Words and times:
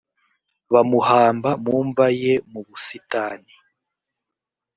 bamuhamba 0.73 1.49
mu 1.63 1.75
mva 1.87 2.07
ye 2.21 2.33
mu 2.51 2.59
busitani 2.67 3.53